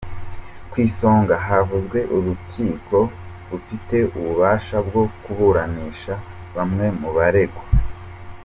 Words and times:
Ku 0.69 0.75
isonga 0.87 1.35
havuzwe 1.47 1.99
urukiko 2.15 2.97
rufite 3.49 3.97
ububasha 4.17 4.77
bwo 4.87 5.03
kuburanisha 5.23 6.13
bamwe 6.55 6.85
mu 6.99 7.09
baregwa. 7.17 7.63